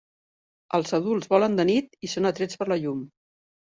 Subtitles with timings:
[0.77, 3.09] Els adults volen de nit i són atrets per la llum.